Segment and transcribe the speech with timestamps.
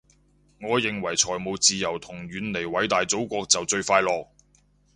[0.61, 4.29] 我認為財務自由同遠離偉大祖國就最快樂